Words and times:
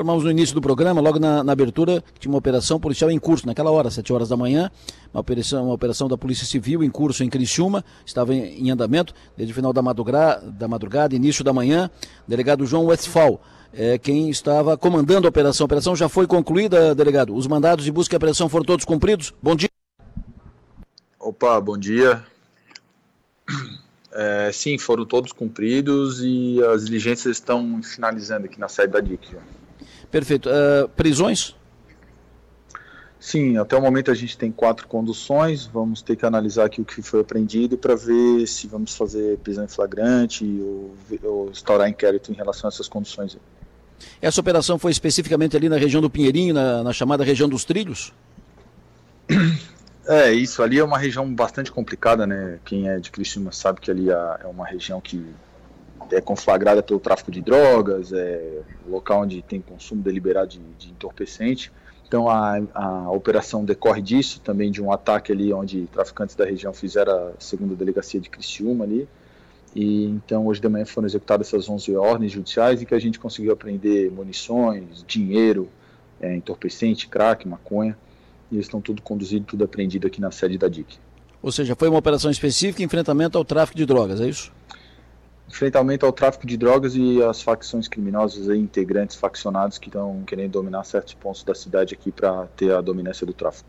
Informamos 0.00 0.24
no 0.24 0.30
início 0.30 0.54
do 0.54 0.62
programa, 0.62 0.98
logo 0.98 1.18
na, 1.18 1.44
na, 1.44 1.52
abertura, 1.52 2.02
que 2.14 2.20
tinha 2.20 2.32
uma 2.32 2.38
operação 2.38 2.80
policial 2.80 3.10
em 3.10 3.18
curso, 3.18 3.46
naquela 3.46 3.70
hora, 3.70 3.90
7 3.90 4.10
horas 4.14 4.30
da 4.30 4.36
manhã, 4.36 4.70
uma 5.12 5.20
operação, 5.20 5.64
uma 5.66 5.74
operação 5.74 6.08
da 6.08 6.16
Polícia 6.16 6.46
Civil 6.46 6.82
em 6.82 6.88
curso 6.88 7.22
em 7.22 7.28
Criciúma, 7.28 7.84
estava 8.06 8.34
em, 8.34 8.66
em 8.66 8.70
andamento, 8.70 9.12
desde 9.36 9.52
o 9.52 9.54
final 9.54 9.74
da 9.74 9.82
madrugada, 9.82 10.50
da 10.52 10.66
madrugada, 10.66 11.14
início 11.14 11.44
da 11.44 11.52
manhã, 11.52 11.90
delegado 12.26 12.64
João 12.64 12.86
Westphal, 12.86 13.42
é, 13.74 13.98
quem 13.98 14.30
estava 14.30 14.74
comandando 14.74 15.26
a 15.26 15.28
operação. 15.28 15.64
A 15.64 15.66
operação 15.66 15.94
já 15.94 16.08
foi 16.08 16.26
concluída, 16.26 16.94
delegado? 16.94 17.36
Os 17.36 17.46
mandados 17.46 17.84
de 17.84 17.92
busca 17.92 18.14
e 18.14 18.16
apreensão 18.16 18.48
foram 18.48 18.64
todos 18.64 18.86
cumpridos? 18.86 19.34
Bom 19.42 19.54
dia. 19.54 19.68
Opa, 21.18 21.60
bom 21.60 21.76
dia. 21.76 22.24
É, 24.10 24.50
sim, 24.50 24.78
foram 24.78 25.04
todos 25.04 25.30
cumpridos 25.30 26.22
e 26.22 26.58
as 26.72 26.86
diligências 26.86 27.36
estão 27.36 27.82
finalizando 27.82 28.46
aqui 28.46 28.58
na 28.58 28.66
sede 28.66 28.94
da 28.94 29.00
DIC. 29.00 29.36
Perfeito. 30.10 30.48
Uh, 30.48 30.88
prisões? 30.90 31.54
Sim, 33.18 33.58
até 33.58 33.76
o 33.76 33.82
momento 33.82 34.10
a 34.10 34.14
gente 34.14 34.36
tem 34.36 34.50
quatro 34.50 34.88
conduções. 34.88 35.66
Vamos 35.66 36.00
ter 36.00 36.16
que 36.16 36.24
analisar 36.24 36.64
aqui 36.64 36.80
o 36.80 36.84
que 36.84 37.02
foi 37.02 37.20
apreendido 37.20 37.76
para 37.76 37.94
ver 37.94 38.46
se 38.46 38.66
vamos 38.66 38.96
fazer 38.96 39.36
prisão 39.38 39.64
em 39.64 39.68
flagrante 39.68 40.44
ou, 40.44 40.94
ou 41.22 41.50
instaurar 41.50 41.88
inquérito 41.88 42.32
em 42.32 42.34
relação 42.34 42.66
a 42.66 42.72
essas 42.72 42.88
conduções. 42.88 43.36
Essa 44.22 44.40
operação 44.40 44.78
foi 44.78 44.90
especificamente 44.90 45.54
ali 45.54 45.68
na 45.68 45.76
região 45.76 46.00
do 46.00 46.08
Pinheirinho, 46.08 46.54
na, 46.54 46.82
na 46.82 46.92
chamada 46.94 47.22
região 47.22 47.48
dos 47.48 47.64
trilhos? 47.64 48.12
É, 50.06 50.32
isso 50.32 50.62
ali 50.62 50.78
é 50.78 50.82
uma 50.82 50.98
região 50.98 51.32
bastante 51.32 51.70
complicada, 51.70 52.26
né? 52.26 52.58
Quem 52.64 52.88
é 52.88 52.98
de 52.98 53.10
Criciúma 53.10 53.52
sabe 53.52 53.80
que 53.80 53.90
ali 53.90 54.10
é 54.10 54.46
uma 54.46 54.66
região 54.66 55.00
que 55.00 55.24
é 56.10 56.20
conflagrada 56.20 56.82
pelo 56.82 57.00
tráfico 57.00 57.30
de 57.30 57.40
drogas, 57.40 58.12
é 58.12 58.62
local 58.88 59.22
onde 59.22 59.42
tem 59.42 59.60
consumo 59.60 60.02
deliberado 60.02 60.48
de, 60.48 60.60
de 60.78 60.90
entorpecente. 60.90 61.72
Então 62.06 62.28
a, 62.28 62.60
a 62.74 63.10
operação 63.10 63.64
decorre 63.64 64.02
disso, 64.02 64.40
também 64.40 64.70
de 64.70 64.82
um 64.82 64.92
ataque 64.92 65.30
ali 65.30 65.52
onde 65.52 65.86
traficantes 65.92 66.34
da 66.34 66.44
região 66.44 66.72
fizeram 66.72 67.12
a 67.12 67.32
segunda 67.38 67.74
delegacia 67.74 68.20
de 68.20 68.28
Criciúma 68.28 68.84
ali. 68.84 69.08
E 69.74 70.06
então 70.06 70.46
hoje 70.46 70.60
de 70.60 70.68
manhã 70.68 70.84
foram 70.84 71.06
executadas 71.06 71.46
essas 71.46 71.68
11 71.68 71.94
ordens 71.96 72.32
judiciais 72.32 72.82
em 72.82 72.84
que 72.84 72.94
a 72.94 72.98
gente 72.98 73.20
conseguiu 73.20 73.52
apreender 73.52 74.10
munições, 74.10 75.04
dinheiro, 75.06 75.68
é, 76.20 76.34
entorpecente, 76.34 77.06
crack, 77.06 77.46
maconha 77.46 77.96
e 78.50 78.56
eles 78.56 78.66
estão 78.66 78.80
tudo 78.80 79.00
conduzido, 79.00 79.44
tudo 79.44 79.62
apreendido 79.62 80.08
aqui 80.08 80.20
na 80.20 80.32
sede 80.32 80.58
da 80.58 80.66
DIC. 80.66 80.98
Ou 81.40 81.52
seja, 81.52 81.76
foi 81.76 81.88
uma 81.88 81.98
operação 81.98 82.30
específica 82.30 82.82
enfrentamento 82.82 83.38
ao 83.38 83.44
tráfico 83.44 83.78
de 83.78 83.86
drogas, 83.86 84.20
é 84.20 84.28
isso? 84.28 84.52
Enfrentamento 85.50 86.06
ao 86.06 86.12
tráfico 86.12 86.46
de 86.46 86.56
drogas 86.56 86.94
e 86.94 87.20
às 87.22 87.42
facções 87.42 87.88
criminosas 87.88 88.46
e 88.46 88.56
integrantes 88.56 89.16
faccionados 89.16 89.78
que 89.78 89.88
estão 89.88 90.22
querendo 90.24 90.52
dominar 90.52 90.84
certos 90.84 91.12
pontos 91.14 91.42
da 91.42 91.54
cidade 91.54 91.92
aqui 91.92 92.12
para 92.12 92.46
ter 92.56 92.72
a 92.72 92.80
dominância 92.80 93.26
do 93.26 93.32
tráfico. 93.32 93.68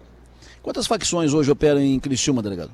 Quantas 0.62 0.86
facções 0.86 1.34
hoje 1.34 1.50
operam 1.50 1.80
em 1.82 2.00
Criciúma, 2.00 2.44
delegado? 2.44 2.72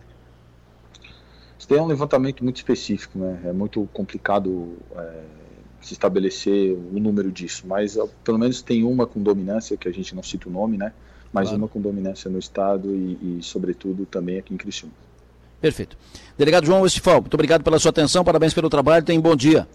Isso 1.58 1.67
tem 1.67 1.80
um 1.80 1.88
levantamento 1.88 2.44
muito 2.44 2.58
específico, 2.58 3.17
né? 3.17 3.39
É 3.45 3.53
muito 3.53 3.88
complicado 3.94 4.77
é, 4.95 5.23
se 5.81 5.94
estabelecer 5.94 6.73
o 6.73 6.99
número 6.99 7.31
disso, 7.31 7.66
mas 7.66 7.97
pelo 8.25 8.38
menos 8.38 8.61
tem 8.61 8.83
uma 8.83 9.08
com 9.08 9.23
dominância, 9.23 9.77
que 9.77 9.88
a 9.88 9.92
gente 9.92 10.14
não 10.14 10.21
cita 10.21 10.49
o 10.49 10.52
nome, 10.52 10.77
né? 10.77 10.92
mais 11.31 11.49
claro. 11.49 11.64
uma 11.64 11.67
com 11.67 11.80
dominância 11.80 12.30
no 12.30 12.39
Estado 12.39 12.94
e, 12.95 13.39
e, 13.39 13.44
sobretudo, 13.44 14.05
também 14.05 14.38
aqui 14.38 14.53
em 14.53 14.58
Criciúma. 14.58 14.94
Perfeito. 15.59 15.97
Delegado 16.38 16.66
João 16.66 16.81
Westphal, 16.81 17.22
muito 17.22 17.33
obrigado 17.33 17.63
pela 17.63 17.80
sua 17.80 17.89
atenção, 17.89 18.23
parabéns 18.23 18.53
pelo 18.53 18.69
trabalho, 18.69 19.03
tenha 19.03 19.19
um 19.19 19.22
bom 19.22 19.36
dia. 19.36 19.67